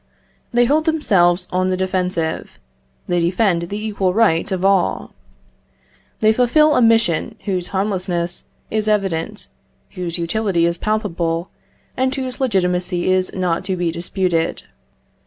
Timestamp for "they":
0.51-0.65, 3.05-3.19, 6.21-6.33